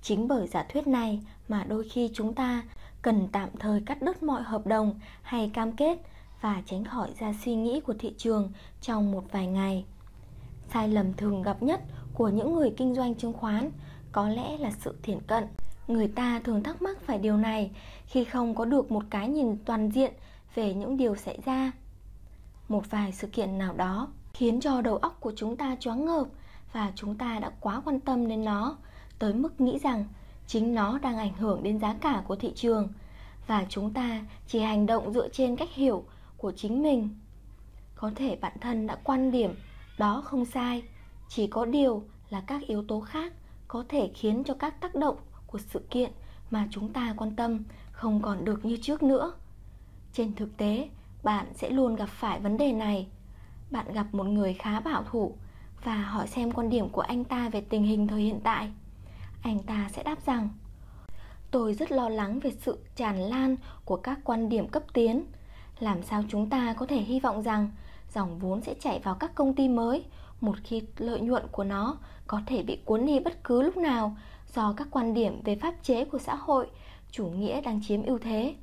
Chính 0.02 0.28
bởi 0.28 0.48
giả 0.48 0.66
thuyết 0.72 0.86
này 0.86 1.20
mà 1.48 1.64
đôi 1.64 1.88
khi 1.88 2.10
chúng 2.14 2.34
ta 2.34 2.62
cần 3.02 3.28
tạm 3.32 3.48
thời 3.58 3.82
cắt 3.86 4.02
đứt 4.02 4.22
mọi 4.22 4.42
hợp 4.42 4.66
đồng 4.66 5.00
hay 5.22 5.50
cam 5.54 5.72
kết 5.72 5.98
và 6.40 6.62
tránh 6.66 6.84
khỏi 6.84 7.10
ra 7.18 7.34
suy 7.44 7.54
nghĩ 7.54 7.80
của 7.80 7.94
thị 7.98 8.14
trường 8.18 8.52
trong 8.80 9.12
một 9.12 9.24
vài 9.32 9.46
ngày. 9.46 9.84
Sai 10.72 10.88
lầm 10.88 11.12
thường 11.12 11.42
gặp 11.42 11.62
nhất 11.62 11.80
của 12.14 12.28
những 12.28 12.54
người 12.54 12.74
kinh 12.76 12.94
doanh 12.94 13.14
chứng 13.14 13.32
khoán 13.32 13.70
có 14.12 14.28
lẽ 14.28 14.58
là 14.58 14.70
sự 14.70 14.94
thiển 15.02 15.20
cận. 15.20 15.44
Người 15.88 16.08
ta 16.08 16.40
thường 16.44 16.62
thắc 16.62 16.82
mắc 16.82 16.98
phải 17.02 17.18
điều 17.18 17.36
này 17.36 17.70
khi 18.06 18.24
không 18.24 18.54
có 18.54 18.64
được 18.64 18.92
một 18.92 19.02
cái 19.10 19.28
nhìn 19.28 19.56
toàn 19.64 19.90
diện 19.90 20.12
về 20.54 20.74
những 20.74 20.96
điều 20.96 21.16
xảy 21.16 21.38
ra. 21.44 21.72
Một 22.68 22.90
vài 22.90 23.12
sự 23.12 23.26
kiện 23.26 23.58
nào 23.58 23.74
đó 23.74 24.08
khiến 24.32 24.60
cho 24.60 24.80
đầu 24.80 24.96
óc 24.96 25.16
của 25.20 25.32
chúng 25.36 25.56
ta 25.56 25.76
choáng 25.80 26.04
ngợp 26.04 26.26
và 26.72 26.92
chúng 26.94 27.14
ta 27.14 27.38
đã 27.38 27.50
quá 27.60 27.82
quan 27.84 28.00
tâm 28.00 28.28
đến 28.28 28.44
nó 28.44 28.76
tới 29.18 29.34
mức 29.34 29.60
nghĩ 29.60 29.78
rằng 29.78 30.04
chính 30.46 30.74
nó 30.74 30.98
đang 30.98 31.18
ảnh 31.18 31.34
hưởng 31.34 31.62
đến 31.62 31.78
giá 31.78 31.94
cả 32.00 32.22
của 32.26 32.36
thị 32.36 32.52
trường 32.54 32.88
và 33.46 33.66
chúng 33.68 33.92
ta 33.92 34.20
chỉ 34.46 34.60
hành 34.60 34.86
động 34.86 35.12
dựa 35.12 35.28
trên 35.28 35.56
cách 35.56 35.68
hiểu 35.72 36.04
của 36.36 36.52
chính 36.56 36.82
mình. 36.82 37.08
Có 37.94 38.10
thể 38.16 38.38
bản 38.40 38.52
thân 38.60 38.86
đã 38.86 38.96
quan 39.04 39.30
điểm 39.30 39.54
đó 39.98 40.22
không 40.24 40.44
sai, 40.44 40.82
chỉ 41.34 41.46
có 41.46 41.64
điều 41.64 42.02
là 42.30 42.40
các 42.40 42.62
yếu 42.66 42.84
tố 42.88 43.00
khác 43.00 43.32
có 43.68 43.84
thể 43.88 44.10
khiến 44.14 44.44
cho 44.44 44.54
các 44.54 44.80
tác 44.80 44.94
động 44.94 45.16
của 45.46 45.58
sự 45.58 45.86
kiện 45.90 46.12
mà 46.50 46.68
chúng 46.70 46.92
ta 46.92 47.14
quan 47.16 47.36
tâm 47.36 47.64
không 47.92 48.22
còn 48.22 48.44
được 48.44 48.64
như 48.64 48.76
trước 48.82 49.02
nữa. 49.02 49.34
Trên 50.12 50.34
thực 50.34 50.56
tế, 50.56 50.88
bạn 51.22 51.46
sẽ 51.54 51.70
luôn 51.70 51.96
gặp 51.96 52.08
phải 52.08 52.40
vấn 52.40 52.56
đề 52.56 52.72
này. 52.72 53.06
Bạn 53.70 53.92
gặp 53.92 54.06
một 54.12 54.24
người 54.24 54.54
khá 54.54 54.80
bảo 54.80 55.04
thủ 55.10 55.36
và 55.84 55.96
hỏi 55.96 56.26
xem 56.26 56.52
quan 56.52 56.70
điểm 56.70 56.88
của 56.88 57.00
anh 57.00 57.24
ta 57.24 57.48
về 57.48 57.60
tình 57.60 57.82
hình 57.82 58.06
thời 58.06 58.22
hiện 58.22 58.40
tại. 58.44 58.72
Anh 59.42 59.58
ta 59.58 59.88
sẽ 59.92 60.02
đáp 60.02 60.26
rằng 60.26 60.48
Tôi 61.50 61.74
rất 61.74 61.92
lo 61.92 62.08
lắng 62.08 62.40
về 62.40 62.50
sự 62.60 62.78
tràn 62.96 63.18
lan 63.18 63.56
của 63.84 63.96
các 63.96 64.18
quan 64.24 64.48
điểm 64.48 64.68
cấp 64.68 64.82
tiến. 64.92 65.24
Làm 65.78 66.02
sao 66.02 66.24
chúng 66.28 66.50
ta 66.50 66.74
có 66.74 66.86
thể 66.86 67.00
hy 67.00 67.20
vọng 67.20 67.42
rằng 67.42 67.70
dòng 68.14 68.38
vốn 68.38 68.60
sẽ 68.60 68.74
chảy 68.74 68.98
vào 68.98 69.14
các 69.14 69.34
công 69.34 69.54
ty 69.54 69.68
mới 69.68 70.04
một 70.42 70.56
khi 70.64 70.82
lợi 70.98 71.20
nhuận 71.20 71.42
của 71.52 71.64
nó 71.64 71.96
có 72.26 72.40
thể 72.46 72.62
bị 72.62 72.78
cuốn 72.84 73.06
đi 73.06 73.20
bất 73.20 73.44
cứ 73.44 73.62
lúc 73.62 73.76
nào 73.76 74.16
do 74.54 74.74
các 74.76 74.88
quan 74.90 75.14
điểm 75.14 75.40
về 75.44 75.56
pháp 75.56 75.74
chế 75.82 76.04
của 76.04 76.18
xã 76.18 76.34
hội 76.34 76.66
chủ 77.10 77.26
nghĩa 77.26 77.60
đang 77.60 77.80
chiếm 77.82 78.02
ưu 78.02 78.18
thế. 78.18 78.54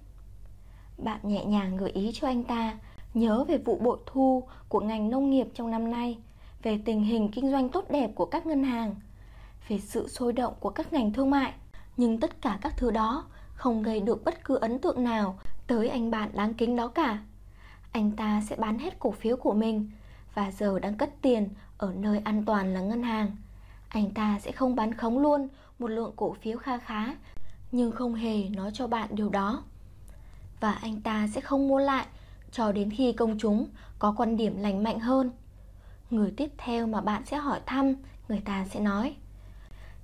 Bạn 0.97 1.19
nhẹ 1.23 1.45
nhàng 1.45 1.77
gợi 1.77 1.91
ý 1.91 2.11
cho 2.13 2.27
anh 2.27 2.43
ta 2.43 2.77
nhớ 3.13 3.43
về 3.43 3.57
vụ 3.57 3.75
bội 3.75 3.97
thu 4.05 4.43
của 4.69 4.79
ngành 4.79 5.09
nông 5.09 5.29
nghiệp 5.29 5.47
trong 5.53 5.71
năm 5.71 5.91
nay, 5.91 6.17
về 6.63 6.79
tình 6.85 7.03
hình 7.03 7.31
kinh 7.31 7.51
doanh 7.51 7.69
tốt 7.69 7.85
đẹp 7.89 8.11
của 8.15 8.25
các 8.25 8.45
ngân 8.45 8.63
hàng, 8.63 8.95
về 9.67 9.79
sự 9.79 10.07
sôi 10.07 10.33
động 10.33 10.53
của 10.59 10.69
các 10.69 10.93
ngành 10.93 11.13
thương 11.13 11.29
mại. 11.29 11.53
Nhưng 11.97 12.19
tất 12.19 12.41
cả 12.41 12.59
các 12.61 12.77
thứ 12.77 12.91
đó 12.91 13.25
không 13.53 13.83
gây 13.83 13.99
được 13.99 14.23
bất 14.25 14.43
cứ 14.43 14.55
ấn 14.55 14.79
tượng 14.79 15.03
nào 15.03 15.39
tới 15.67 15.89
anh 15.89 16.11
bạn 16.11 16.29
đáng 16.33 16.53
kính 16.53 16.75
đó 16.75 16.87
cả. 16.87 17.19
Anh 17.91 18.11
ta 18.11 18.41
sẽ 18.49 18.55
bán 18.55 18.79
hết 18.79 18.99
cổ 18.99 19.11
phiếu 19.11 19.37
của 19.37 19.53
mình 19.53 19.89
và 20.33 20.51
giờ 20.51 20.79
đang 20.79 20.97
cất 20.97 21.21
tiền 21.21 21.49
ở 21.79 21.93
nơi 21.93 22.21
an 22.23 22.45
toàn 22.45 22.73
là 22.73 22.81
ngân 22.81 23.03
hàng. 23.03 23.31
Anh 23.87 24.11
ta 24.11 24.39
sẽ 24.39 24.51
không 24.51 24.75
bán 24.75 24.93
khống 24.93 25.19
luôn 25.19 25.47
một 25.79 25.87
lượng 25.87 26.13
cổ 26.15 26.35
phiếu 26.41 26.57
kha 26.57 26.77
khá 26.77 27.15
nhưng 27.71 27.91
không 27.91 28.13
hề 28.13 28.49
nói 28.49 28.71
cho 28.73 28.87
bạn 28.87 29.09
điều 29.11 29.29
đó. 29.29 29.63
Và 30.59 30.71
anh 30.71 31.01
ta 31.01 31.27
sẽ 31.27 31.41
không 31.41 31.67
mua 31.67 31.79
lại 31.79 32.05
cho 32.51 32.71
đến 32.71 32.91
khi 32.91 33.13
công 33.13 33.37
chúng 33.39 33.67
có 33.99 34.13
quan 34.17 34.37
điểm 34.37 34.57
lành 34.57 34.83
mạnh 34.83 34.99
hơn. 34.99 35.31
Người 36.09 36.33
tiếp 36.37 36.49
theo 36.57 36.87
mà 36.87 37.01
bạn 37.01 37.25
sẽ 37.25 37.37
hỏi 37.37 37.61
thăm, 37.65 37.95
người 38.27 38.41
ta 38.45 38.65
sẽ 38.65 38.79
nói 38.79 39.15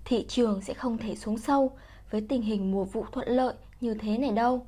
Thị 0.05 0.25
trường 0.27 0.61
sẽ 0.61 0.73
không 0.73 0.97
thể 0.97 1.15
xuống 1.15 1.37
sâu 1.37 1.71
với 2.11 2.25
tình 2.29 2.41
hình 2.41 2.71
mùa 2.71 2.83
vụ 2.83 3.05
thuận 3.11 3.27
lợi 3.27 3.53
như 3.81 3.93
thế 3.93 4.17
này 4.17 4.31
đâu. 4.31 4.67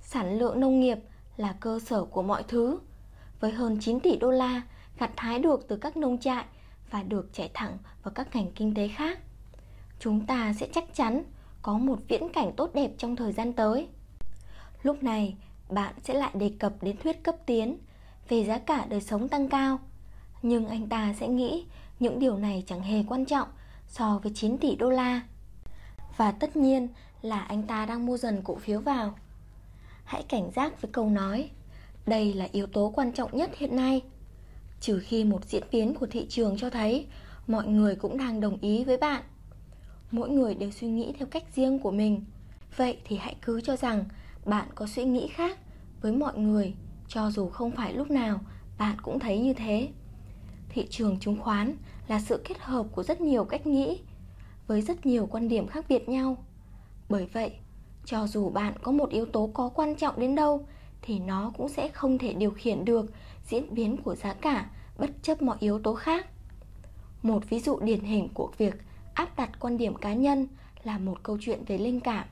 Sản 0.00 0.38
lượng 0.38 0.60
nông 0.60 0.80
nghiệp 0.80 0.98
là 1.36 1.54
cơ 1.60 1.78
sở 1.78 2.04
của 2.04 2.22
mọi 2.22 2.42
thứ. 2.48 2.78
Với 3.40 3.52
hơn 3.52 3.78
9 3.80 4.00
tỷ 4.00 4.16
đô 4.16 4.30
la 4.30 4.62
gặt 4.98 5.10
hái 5.16 5.38
được 5.38 5.68
từ 5.68 5.76
các 5.76 5.96
nông 5.96 6.18
trại 6.18 6.44
và 6.90 7.02
được 7.02 7.28
chảy 7.32 7.50
thẳng 7.54 7.78
vào 8.02 8.12
các 8.14 8.36
ngành 8.36 8.52
kinh 8.52 8.74
tế 8.74 8.88
khác. 8.88 9.18
Chúng 10.00 10.26
ta 10.26 10.52
sẽ 10.52 10.68
chắc 10.74 10.94
chắn 10.94 11.22
có 11.62 11.78
một 11.78 11.98
viễn 12.08 12.28
cảnh 12.32 12.52
tốt 12.56 12.70
đẹp 12.74 12.90
trong 12.98 13.16
thời 13.16 13.32
gian 13.32 13.52
tới. 13.52 13.88
Lúc 14.82 15.02
này, 15.02 15.36
bạn 15.68 15.94
sẽ 16.02 16.14
lại 16.14 16.30
đề 16.34 16.52
cập 16.58 16.72
đến 16.82 16.96
thuyết 16.96 17.22
cấp 17.24 17.36
tiến 17.46 17.78
về 18.28 18.44
giá 18.44 18.58
cả 18.58 18.86
đời 18.88 19.00
sống 19.00 19.28
tăng 19.28 19.48
cao. 19.48 19.78
Nhưng 20.42 20.68
anh 20.68 20.88
ta 20.88 21.14
sẽ 21.20 21.28
nghĩ 21.28 21.66
những 22.00 22.18
điều 22.18 22.36
này 22.36 22.64
chẳng 22.66 22.80
hề 22.80 23.04
quan 23.08 23.24
trọng 23.24 23.48
so 23.88 24.20
với 24.22 24.32
9 24.34 24.58
tỷ 24.58 24.76
đô 24.76 24.90
la. 24.90 25.20
Và 26.16 26.32
tất 26.32 26.56
nhiên 26.56 26.88
là 27.22 27.40
anh 27.40 27.62
ta 27.62 27.86
đang 27.86 28.06
mua 28.06 28.16
dần 28.16 28.42
cổ 28.44 28.54
phiếu 28.56 28.80
vào. 28.80 29.14
Hãy 30.04 30.22
cảnh 30.28 30.50
giác 30.50 30.82
với 30.82 30.90
câu 30.92 31.10
nói, 31.10 31.50
đây 32.06 32.34
là 32.34 32.48
yếu 32.52 32.66
tố 32.66 32.92
quan 32.96 33.12
trọng 33.12 33.36
nhất 33.36 33.50
hiện 33.56 33.76
nay. 33.76 34.02
Trừ 34.80 34.98
khi 34.98 35.24
một 35.24 35.44
diễn 35.44 35.62
biến 35.72 35.94
của 35.94 36.06
thị 36.06 36.26
trường 36.28 36.56
cho 36.58 36.70
thấy 36.70 37.06
mọi 37.46 37.66
người 37.66 37.96
cũng 37.96 38.18
đang 38.18 38.40
đồng 38.40 38.58
ý 38.60 38.84
với 38.84 38.96
bạn. 38.96 39.22
Mỗi 40.10 40.30
người 40.30 40.54
đều 40.54 40.70
suy 40.70 40.88
nghĩ 40.88 41.12
theo 41.18 41.28
cách 41.30 41.44
riêng 41.54 41.78
của 41.78 41.90
mình. 41.90 42.24
Vậy 42.76 42.98
thì 43.04 43.16
hãy 43.16 43.36
cứ 43.42 43.60
cho 43.60 43.76
rằng 43.76 44.04
bạn 44.44 44.68
có 44.74 44.86
suy 44.86 45.04
nghĩ 45.04 45.28
khác 45.28 45.58
với 46.00 46.12
mọi 46.12 46.38
người 46.38 46.74
cho 47.08 47.30
dù 47.30 47.48
không 47.48 47.70
phải 47.70 47.92
lúc 47.92 48.10
nào 48.10 48.40
bạn 48.78 48.96
cũng 49.02 49.18
thấy 49.18 49.38
như 49.38 49.52
thế. 49.52 49.88
Thị 50.68 50.86
trường 50.90 51.18
chứng 51.20 51.40
khoán 51.40 51.76
là 52.08 52.20
sự 52.20 52.42
kết 52.44 52.58
hợp 52.58 52.86
của 52.92 53.02
rất 53.02 53.20
nhiều 53.20 53.44
cách 53.44 53.66
nghĩ 53.66 54.00
với 54.66 54.82
rất 54.82 55.06
nhiều 55.06 55.26
quan 55.26 55.48
điểm 55.48 55.66
khác 55.66 55.84
biệt 55.88 56.08
nhau. 56.08 56.44
Bởi 57.08 57.26
vậy, 57.32 57.52
cho 58.04 58.26
dù 58.26 58.50
bạn 58.50 58.74
có 58.82 58.92
một 58.92 59.10
yếu 59.10 59.26
tố 59.26 59.50
có 59.54 59.68
quan 59.68 59.96
trọng 59.96 60.20
đến 60.20 60.34
đâu 60.34 60.66
thì 61.02 61.18
nó 61.18 61.52
cũng 61.56 61.68
sẽ 61.68 61.88
không 61.88 62.18
thể 62.18 62.32
điều 62.32 62.50
khiển 62.50 62.84
được 62.84 63.06
diễn 63.48 63.74
biến 63.74 63.96
của 63.96 64.14
giá 64.14 64.34
cả 64.34 64.70
bất 64.98 65.10
chấp 65.22 65.42
mọi 65.42 65.56
yếu 65.60 65.78
tố 65.82 65.94
khác. 65.94 66.26
Một 67.22 67.50
ví 67.50 67.60
dụ 67.60 67.78
điển 67.80 68.00
hình 68.00 68.28
của 68.34 68.50
việc 68.58 68.74
áp 69.14 69.36
đặt 69.36 69.50
quan 69.60 69.78
điểm 69.78 69.94
cá 69.94 70.12
nhân 70.12 70.46
là 70.84 70.98
một 70.98 71.22
câu 71.22 71.38
chuyện 71.40 71.64
về 71.66 71.78
linh 71.78 72.00
cảm. 72.00 72.26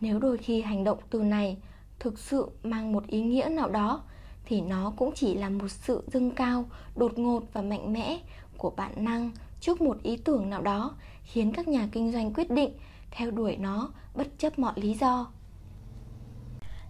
Nếu 0.00 0.18
đôi 0.18 0.38
khi 0.38 0.62
hành 0.62 0.84
động 0.84 0.98
từ 1.10 1.22
này 1.22 1.56
thực 1.98 2.18
sự 2.18 2.48
mang 2.62 2.92
một 2.92 3.06
ý 3.06 3.22
nghĩa 3.22 3.48
nào 3.48 3.68
đó 3.68 4.02
thì 4.44 4.60
nó 4.60 4.92
cũng 4.96 5.12
chỉ 5.14 5.34
là 5.34 5.50
một 5.50 5.68
sự 5.68 6.02
dâng 6.06 6.30
cao, 6.30 6.64
đột 6.96 7.18
ngột 7.18 7.42
và 7.52 7.62
mạnh 7.62 7.92
mẽ 7.92 8.18
của 8.56 8.70
bản 8.70 9.04
năng 9.04 9.30
trước 9.60 9.80
một 9.80 10.02
ý 10.02 10.16
tưởng 10.16 10.50
nào 10.50 10.62
đó 10.62 10.94
khiến 11.24 11.52
các 11.52 11.68
nhà 11.68 11.88
kinh 11.92 12.12
doanh 12.12 12.32
quyết 12.34 12.50
định 12.50 12.70
theo 13.10 13.30
đuổi 13.30 13.56
nó 13.56 13.88
bất 14.14 14.26
chấp 14.38 14.58
mọi 14.58 14.72
lý 14.76 14.94
do. 14.94 15.26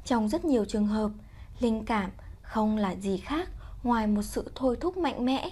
Trong 0.05 0.29
rất 0.29 0.45
nhiều 0.45 0.65
trường 0.65 0.87
hợp, 0.87 1.11
linh 1.61 1.85
cảm 1.85 2.11
không 2.43 2.77
là 2.77 2.95
gì 2.95 3.17
khác 3.17 3.49
ngoài 3.83 4.07
một 4.07 4.23
sự 4.23 4.51
thôi 4.55 4.77
thúc 4.81 4.97
mạnh 4.97 5.25
mẽ. 5.25 5.51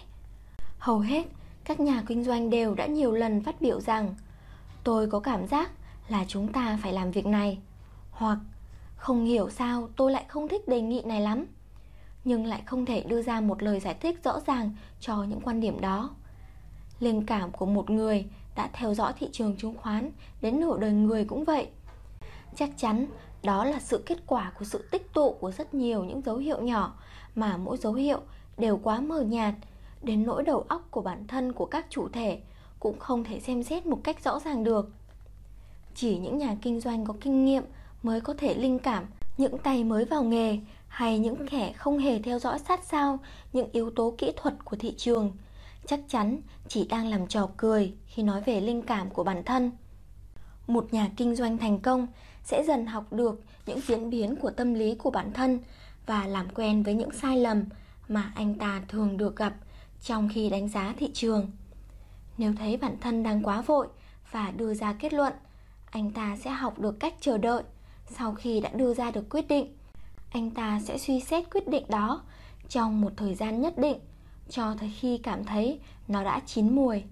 Hầu 0.78 0.98
hết 0.98 1.26
các 1.64 1.80
nhà 1.80 2.02
kinh 2.06 2.24
doanh 2.24 2.50
đều 2.50 2.74
đã 2.74 2.86
nhiều 2.86 3.12
lần 3.12 3.42
phát 3.42 3.60
biểu 3.60 3.80
rằng 3.80 4.14
tôi 4.84 5.10
có 5.10 5.20
cảm 5.20 5.46
giác 5.46 5.70
là 6.08 6.24
chúng 6.28 6.52
ta 6.52 6.78
phải 6.82 6.92
làm 6.92 7.10
việc 7.10 7.26
này. 7.26 7.58
Hoặc 8.10 8.38
không 8.96 9.24
hiểu 9.24 9.50
sao 9.50 9.88
tôi 9.96 10.12
lại 10.12 10.24
không 10.28 10.48
thích 10.48 10.68
đề 10.68 10.80
nghị 10.80 11.02
này 11.04 11.20
lắm. 11.20 11.46
Nhưng 12.24 12.46
lại 12.46 12.62
không 12.66 12.86
thể 12.86 13.00
đưa 13.00 13.22
ra 13.22 13.40
một 13.40 13.62
lời 13.62 13.80
giải 13.80 13.94
thích 13.94 14.24
rõ 14.24 14.40
ràng 14.46 14.70
cho 15.00 15.22
những 15.22 15.40
quan 15.40 15.60
điểm 15.60 15.80
đó. 15.80 16.10
Linh 17.00 17.26
cảm 17.26 17.50
của 17.50 17.66
một 17.66 17.90
người 17.90 18.26
đã 18.56 18.70
theo 18.72 18.94
dõi 18.94 19.12
thị 19.18 19.28
trường 19.32 19.56
chứng 19.56 19.74
khoán 19.74 20.10
đến 20.40 20.60
nửa 20.60 20.78
đời 20.78 20.92
người 20.92 21.24
cũng 21.24 21.44
vậy. 21.44 21.68
Chắc 22.56 22.70
chắn 22.76 23.06
đó 23.42 23.64
là 23.64 23.80
sự 23.80 24.02
kết 24.06 24.18
quả 24.26 24.52
của 24.58 24.64
sự 24.64 24.88
tích 24.90 25.12
tụ 25.12 25.32
của 25.32 25.50
rất 25.50 25.74
nhiều 25.74 26.04
những 26.04 26.22
dấu 26.22 26.36
hiệu 26.36 26.62
nhỏ 26.62 26.94
mà 27.34 27.56
mỗi 27.56 27.76
dấu 27.76 27.92
hiệu 27.92 28.20
đều 28.58 28.80
quá 28.82 29.00
mờ 29.00 29.20
nhạt, 29.20 29.54
đến 30.02 30.22
nỗi 30.22 30.42
đầu 30.42 30.64
óc 30.68 30.86
của 30.90 31.02
bản 31.02 31.26
thân 31.26 31.52
của 31.52 31.66
các 31.66 31.86
chủ 31.90 32.08
thể 32.08 32.40
cũng 32.80 32.98
không 32.98 33.24
thể 33.24 33.40
xem 33.40 33.62
xét 33.62 33.86
một 33.86 34.00
cách 34.04 34.24
rõ 34.24 34.40
ràng 34.40 34.64
được. 34.64 34.90
Chỉ 35.94 36.18
những 36.18 36.38
nhà 36.38 36.56
kinh 36.62 36.80
doanh 36.80 37.04
có 37.04 37.14
kinh 37.20 37.44
nghiệm 37.44 37.64
mới 38.02 38.20
có 38.20 38.34
thể 38.38 38.54
linh 38.54 38.78
cảm 38.78 39.04
những 39.38 39.58
tay 39.58 39.84
mới 39.84 40.04
vào 40.04 40.22
nghề 40.22 40.58
hay 40.88 41.18
những 41.18 41.46
kẻ 41.50 41.72
không 41.72 41.98
hề 41.98 42.22
theo 42.22 42.38
dõi 42.38 42.58
sát 42.58 42.80
sao 42.84 43.18
những 43.52 43.68
yếu 43.72 43.90
tố 43.90 44.14
kỹ 44.18 44.32
thuật 44.36 44.54
của 44.64 44.76
thị 44.76 44.94
trường 44.96 45.32
chắc 45.86 46.00
chắn 46.08 46.40
chỉ 46.68 46.86
đang 46.86 47.06
làm 47.06 47.26
trò 47.26 47.48
cười 47.56 47.94
khi 48.06 48.22
nói 48.22 48.40
về 48.40 48.60
linh 48.60 48.82
cảm 48.82 49.10
của 49.10 49.24
bản 49.24 49.42
thân. 49.44 49.70
Một 50.66 50.92
nhà 50.92 51.10
kinh 51.16 51.34
doanh 51.34 51.58
thành 51.58 51.80
công 51.80 52.06
sẽ 52.44 52.62
dần 52.64 52.86
học 52.86 53.12
được 53.12 53.40
những 53.66 53.80
diễn 53.80 54.10
biến 54.10 54.36
của 54.36 54.50
tâm 54.50 54.74
lý 54.74 54.94
của 54.94 55.10
bản 55.10 55.32
thân 55.32 55.60
và 56.06 56.26
làm 56.26 56.48
quen 56.54 56.82
với 56.82 56.94
những 56.94 57.10
sai 57.10 57.36
lầm 57.36 57.64
mà 58.08 58.32
anh 58.34 58.54
ta 58.54 58.82
thường 58.88 59.16
được 59.16 59.36
gặp 59.36 59.54
trong 60.02 60.28
khi 60.32 60.50
đánh 60.50 60.68
giá 60.68 60.94
thị 60.98 61.10
trường. 61.14 61.50
Nếu 62.38 62.52
thấy 62.58 62.76
bản 62.76 62.96
thân 63.00 63.22
đang 63.22 63.42
quá 63.42 63.62
vội 63.62 63.88
và 64.30 64.50
đưa 64.50 64.74
ra 64.74 64.92
kết 64.92 65.12
luận, 65.12 65.32
anh 65.90 66.10
ta 66.10 66.36
sẽ 66.36 66.50
học 66.50 66.78
được 66.78 67.00
cách 67.00 67.14
chờ 67.20 67.38
đợi 67.38 67.62
sau 68.06 68.34
khi 68.34 68.60
đã 68.60 68.70
đưa 68.74 68.94
ra 68.94 69.10
được 69.10 69.30
quyết 69.30 69.48
định. 69.48 69.76
Anh 70.30 70.50
ta 70.50 70.80
sẽ 70.84 70.98
suy 70.98 71.20
xét 71.20 71.44
quyết 71.50 71.68
định 71.68 71.84
đó 71.88 72.22
trong 72.68 73.00
một 73.00 73.12
thời 73.16 73.34
gian 73.34 73.60
nhất 73.60 73.78
định 73.78 73.98
cho 74.48 74.74
tới 74.80 74.92
khi 75.00 75.18
cảm 75.18 75.44
thấy 75.44 75.80
nó 76.08 76.24
đã 76.24 76.40
chín 76.46 76.76
mùi. 76.76 77.02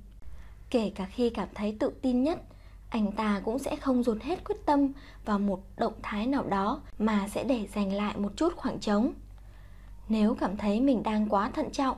Kể 0.71 0.93
cả 0.95 1.05
khi 1.05 1.31
cảm 1.31 1.49
thấy 1.55 1.77
tự 1.81 1.93
tin 2.03 2.23
nhất 2.23 2.43
anh 2.91 3.13
ta 3.13 3.41
cũng 3.45 3.59
sẽ 3.59 3.77
không 3.77 4.03
dồn 4.03 4.21
hết 4.21 4.45
quyết 4.45 4.67
tâm 4.67 4.93
vào 5.25 5.39
một 5.39 5.61
động 5.77 5.93
thái 6.03 6.27
nào 6.27 6.45
đó 6.45 6.81
mà 6.99 7.29
sẽ 7.29 7.45
để 7.45 7.67
dành 7.75 7.93
lại 7.93 8.17
một 8.19 8.33
chút 8.37 8.57
khoảng 8.57 8.81
trống. 8.81 9.13
Nếu 10.09 10.35
cảm 10.35 10.57
thấy 10.57 10.81
mình 10.81 11.03
đang 11.03 11.29
quá 11.29 11.51
thận 11.51 11.71
trọng, 11.71 11.97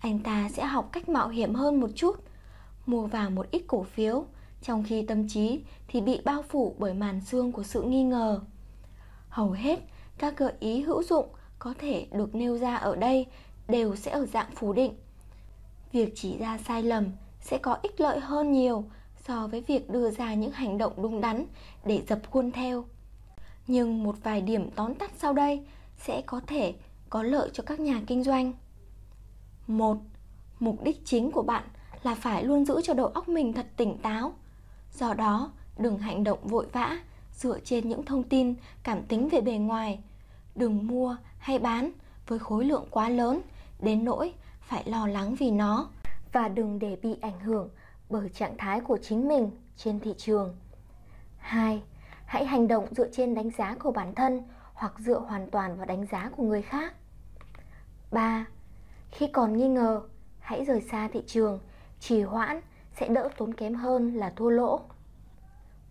anh 0.00 0.18
ta 0.18 0.48
sẽ 0.48 0.64
học 0.64 0.88
cách 0.92 1.08
mạo 1.08 1.28
hiểm 1.28 1.54
hơn 1.54 1.80
một 1.80 1.90
chút, 1.94 2.16
mua 2.86 3.06
vào 3.06 3.30
một 3.30 3.50
ít 3.50 3.62
cổ 3.66 3.82
phiếu, 3.82 4.24
trong 4.62 4.84
khi 4.88 5.02
tâm 5.06 5.28
trí 5.28 5.60
thì 5.88 6.00
bị 6.00 6.20
bao 6.24 6.42
phủ 6.42 6.74
bởi 6.78 6.94
màn 6.94 7.20
xương 7.20 7.52
của 7.52 7.62
sự 7.62 7.82
nghi 7.82 8.02
ngờ. 8.02 8.40
Hầu 9.28 9.50
hết 9.50 9.80
các 10.18 10.36
gợi 10.36 10.52
ý 10.60 10.80
hữu 10.80 11.02
dụng 11.02 11.26
có 11.58 11.74
thể 11.78 12.06
được 12.12 12.34
nêu 12.34 12.58
ra 12.58 12.76
ở 12.76 12.96
đây 12.96 13.26
đều 13.68 13.96
sẽ 13.96 14.10
ở 14.10 14.26
dạng 14.26 14.50
phủ 14.54 14.72
định. 14.72 14.94
Việc 15.92 16.12
chỉ 16.14 16.38
ra 16.38 16.58
sai 16.58 16.82
lầm 16.82 17.04
sẽ 17.40 17.58
có 17.58 17.78
ích 17.82 18.00
lợi 18.00 18.20
hơn 18.20 18.52
nhiều 18.52 18.84
so 19.26 19.46
với 19.46 19.60
việc 19.60 19.90
đưa 19.90 20.10
ra 20.10 20.34
những 20.34 20.52
hành 20.52 20.78
động 20.78 20.92
đúng 20.96 21.20
đắn 21.20 21.46
để 21.84 22.02
dập 22.08 22.18
khuôn 22.30 22.50
theo. 22.52 22.84
Nhưng 23.66 24.02
một 24.02 24.16
vài 24.22 24.40
điểm 24.40 24.70
tóm 24.70 24.94
tắt 24.94 25.10
sau 25.16 25.32
đây 25.32 25.64
sẽ 25.96 26.22
có 26.26 26.40
thể 26.46 26.74
có 27.10 27.22
lợi 27.22 27.50
cho 27.52 27.62
các 27.66 27.80
nhà 27.80 28.00
kinh 28.06 28.24
doanh. 28.24 28.52
Một, 29.66 29.96
mục 30.60 30.82
đích 30.82 31.04
chính 31.04 31.30
của 31.30 31.42
bạn 31.42 31.64
là 32.02 32.14
phải 32.14 32.44
luôn 32.44 32.64
giữ 32.64 32.80
cho 32.84 32.94
đầu 32.94 33.06
óc 33.06 33.28
mình 33.28 33.52
thật 33.52 33.66
tỉnh 33.76 33.98
táo. 33.98 34.32
Do 34.92 35.14
đó, 35.14 35.52
đừng 35.78 35.98
hành 35.98 36.24
động 36.24 36.38
vội 36.42 36.66
vã, 36.72 36.98
dựa 37.32 37.58
trên 37.60 37.88
những 37.88 38.04
thông 38.04 38.22
tin, 38.22 38.54
cảm 38.82 39.02
tính 39.02 39.28
về 39.28 39.40
bề 39.40 39.52
ngoài. 39.52 39.98
Đừng 40.54 40.86
mua 40.86 41.16
hay 41.38 41.58
bán 41.58 41.90
với 42.26 42.38
khối 42.38 42.64
lượng 42.64 42.86
quá 42.90 43.08
lớn, 43.08 43.40
đến 43.80 44.04
nỗi 44.04 44.32
phải 44.60 44.82
lo 44.86 45.06
lắng 45.06 45.34
vì 45.34 45.50
nó. 45.50 45.88
Và 46.32 46.48
đừng 46.48 46.78
để 46.78 46.96
bị 47.02 47.16
ảnh 47.20 47.40
hưởng 47.40 47.68
bởi 48.10 48.28
trạng 48.28 48.56
thái 48.58 48.80
của 48.80 48.98
chính 49.02 49.28
mình 49.28 49.50
trên 49.76 50.00
thị 50.00 50.14
trường 50.18 50.56
2. 51.38 51.82
Hãy 52.24 52.46
hành 52.46 52.68
động 52.68 52.86
dựa 52.90 53.08
trên 53.12 53.34
đánh 53.34 53.50
giá 53.50 53.76
của 53.82 53.92
bản 53.92 54.14
thân 54.14 54.42
hoặc 54.74 54.92
dựa 54.98 55.18
hoàn 55.18 55.50
toàn 55.50 55.76
vào 55.76 55.86
đánh 55.86 56.06
giá 56.06 56.30
của 56.36 56.42
người 56.42 56.62
khác. 56.62 56.94
3. 58.10 58.46
Khi 59.10 59.26
còn 59.26 59.56
nghi 59.56 59.68
ngờ, 59.68 60.02
hãy 60.38 60.64
rời 60.64 60.80
xa 60.80 61.08
thị 61.12 61.22
trường, 61.26 61.60
trì 62.00 62.22
hoãn 62.22 62.60
sẽ 62.96 63.08
đỡ 63.08 63.28
tốn 63.36 63.54
kém 63.54 63.74
hơn 63.74 64.14
là 64.14 64.32
thua 64.36 64.50
lỗ. 64.50 64.80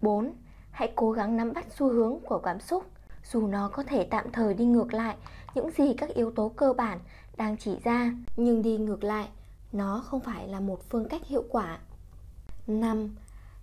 4. 0.01 0.33
Hãy 0.71 0.93
cố 0.95 1.11
gắng 1.11 1.37
nắm 1.37 1.53
bắt 1.53 1.65
xu 1.69 1.89
hướng 1.89 2.19
của 2.19 2.39
cảm 2.39 2.59
xúc 2.59 2.83
dù 3.23 3.47
nó 3.47 3.69
có 3.69 3.83
thể 3.83 4.07
tạm 4.11 4.31
thời 4.31 4.53
đi 4.53 4.65
ngược 4.65 4.93
lại 4.93 5.15
những 5.55 5.71
gì 5.71 5.93
các 5.93 6.09
yếu 6.09 6.31
tố 6.31 6.49
cơ 6.49 6.73
bản 6.73 6.99
đang 7.37 7.57
chỉ 7.57 7.77
ra, 7.83 8.11
nhưng 8.37 8.61
đi 8.61 8.77
ngược 8.77 9.03
lại, 9.03 9.27
nó 9.71 10.03
không 10.05 10.19
phải 10.19 10.47
là 10.47 10.59
một 10.59 10.89
phương 10.89 11.09
cách 11.09 11.21
hiệu 11.25 11.43
quả. 11.49 11.79
5. 12.67 13.15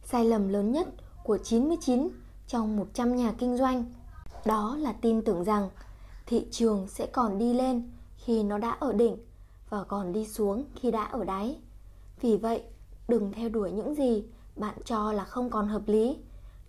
Sai 0.04 0.24
lầm 0.24 0.48
lớn 0.48 0.72
nhất 0.72 0.88
của 1.24 1.38
99 1.38 2.08
trong 2.46 2.76
100 2.76 3.16
nhà 3.16 3.32
kinh 3.38 3.56
doanh 3.56 3.84
đó 4.44 4.76
là 4.80 4.92
tin 4.92 5.22
tưởng 5.22 5.44
rằng 5.44 5.70
thị 6.26 6.46
trường 6.50 6.88
sẽ 6.88 7.06
còn 7.06 7.38
đi 7.38 7.54
lên 7.54 7.90
khi 8.16 8.42
nó 8.42 8.58
đã 8.58 8.70
ở 8.70 8.92
đỉnh 8.92 9.16
và 9.68 9.84
còn 9.84 10.12
đi 10.12 10.26
xuống 10.26 10.64
khi 10.74 10.90
đã 10.90 11.04
ở 11.04 11.24
đáy. 11.24 11.56
Vì 12.20 12.36
vậy, 12.36 12.62
đừng 13.08 13.32
theo 13.32 13.48
đuổi 13.48 13.72
những 13.72 13.94
gì 13.94 14.24
bạn 14.56 14.74
cho 14.84 15.12
là 15.12 15.24
không 15.24 15.50
còn 15.50 15.68
hợp 15.68 15.82
lý, 15.86 16.16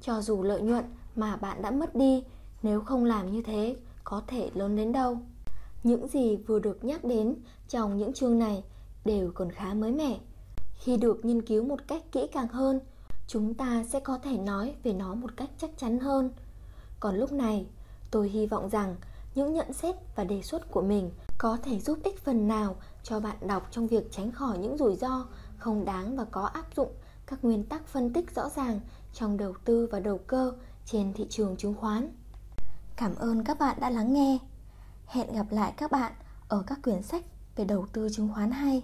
cho 0.02 0.22
dù 0.22 0.44
lợi 0.44 0.62
nhuận 0.62 0.86
mà 1.16 1.36
bạn 1.36 1.62
đã 1.62 1.72
mất 1.72 1.96
đi 1.96 2.24
nếu 2.63 2.82
không 2.82 3.06
làm 3.06 3.32
như 3.32 3.42
thế 3.42 3.75
có 4.04 4.22
thể 4.28 4.50
lớn 4.54 4.75
đến 4.75 4.92
đâu. 4.92 5.18
Những 5.84 6.08
gì 6.08 6.36
vừa 6.36 6.60
được 6.60 6.84
nhắc 6.84 7.04
đến 7.04 7.36
trong 7.70 7.98
những 7.98 8.13
chương 8.13 8.40
này 8.40 8.63
đều 9.06 9.32
còn 9.36 9.52
khá 9.52 9.74
mới 9.74 9.92
mẻ. 9.92 10.20
Khi 10.84 10.98
được 10.98 11.25
nghiên 11.25 11.42
cứu 11.42 11.63
một 11.63 11.80
cách 11.88 12.04
kỹ 12.12 12.28
càng 12.32 12.48
hơn, 12.48 12.80
chúng 13.28 13.54
ta 13.54 13.84
sẽ 13.90 14.00
có 14.00 14.18
thể 14.18 14.38
nói 14.38 14.75
về 14.84 14.94
nó 14.94 15.13
một 15.13 15.38
cách 15.38 15.50
chắc 15.58 15.70
chắn 15.78 16.00
hơn. 16.00 16.32
Còn 17.00 17.16
lúc 17.16 17.32
này, 17.32 17.66
tôi 18.12 18.30
hy 18.30 18.48
vọng 18.48 18.70
rằng 18.70 18.96
những 19.36 19.54
nhận 19.54 19.74
xét 19.74 19.96
và 20.16 20.24
đề 20.24 20.42
xuất 20.42 20.72
của 20.72 20.82
mình 20.82 21.12
có 21.38 21.58
thể 21.63 21.80
giúp 21.80 22.00
ích 22.04 22.24
phần 22.24 22.48
nào 22.48 22.75
cho 23.04 23.20
bạn 23.20 23.38
đọc 23.48 23.68
trong 23.72 23.88
việc 23.88 24.12
tránh 24.12 24.32
khỏi 24.32 24.58
những 24.58 24.78
rủi 24.78 24.96
ro 24.96 25.25
không 25.58 25.86
đáng 25.86 26.16
và 26.16 26.25
có 26.32 26.42
áp 26.42 26.66
dụng 26.75 26.92
các 27.25 27.44
nguyên 27.44 27.63
tắc 27.63 27.88
phân 27.88 28.13
tích 28.13 28.36
rõ 28.36 28.50
ràng 28.50 28.80
trong 29.13 29.38
đầu 29.38 29.54
tư 29.66 29.88
và 29.92 30.00
đầu 30.00 30.18
cơ 30.18 30.54
trên 30.86 31.13
thị 31.13 31.28
trường 31.30 31.58
chứng 31.58 31.74
khoán. 31.74 32.10
Cảm 32.96 33.16
ơn 33.16 33.44
các 33.44 33.60
bạn 33.60 33.78
đã 33.80 33.90
lắng 33.90 34.13
nghe. 34.13 34.38
Hẹn 35.06 35.34
gặp 35.34 35.46
lại 35.50 35.74
các 35.78 35.92
bạn 35.92 36.12
ở 36.48 36.63
các 36.68 36.80
quyển 36.84 37.02
sách 37.02 37.25
về 37.56 37.66
đầu 37.66 37.88
tư 37.94 38.10
chứng 38.12 38.30
khoán 38.34 38.52
hay. 38.52 38.84